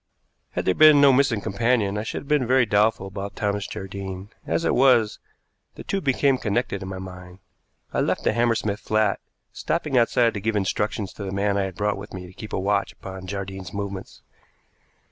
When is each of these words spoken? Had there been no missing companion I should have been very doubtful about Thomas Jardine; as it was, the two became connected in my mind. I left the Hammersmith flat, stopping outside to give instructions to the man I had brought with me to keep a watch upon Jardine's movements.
Had 0.53 0.65
there 0.65 0.73
been 0.73 0.99
no 0.99 1.13
missing 1.13 1.41
companion 1.41 1.95
I 1.95 2.01
should 2.01 2.21
have 2.21 2.27
been 2.27 2.47
very 2.47 2.65
doubtful 2.65 3.05
about 3.05 3.35
Thomas 3.35 3.67
Jardine; 3.67 4.31
as 4.47 4.65
it 4.65 4.73
was, 4.73 5.19
the 5.75 5.83
two 5.83 6.01
became 6.01 6.39
connected 6.39 6.81
in 6.81 6.89
my 6.89 6.97
mind. 6.97 7.37
I 7.93 7.99
left 8.01 8.23
the 8.23 8.33
Hammersmith 8.33 8.79
flat, 8.79 9.19
stopping 9.53 9.99
outside 9.99 10.33
to 10.33 10.41
give 10.41 10.55
instructions 10.55 11.13
to 11.13 11.23
the 11.23 11.31
man 11.31 11.55
I 11.55 11.65
had 11.65 11.75
brought 11.75 11.97
with 11.97 12.15
me 12.15 12.25
to 12.25 12.33
keep 12.33 12.51
a 12.51 12.59
watch 12.59 12.91
upon 12.93 13.27
Jardine's 13.27 13.75
movements. 13.75 14.23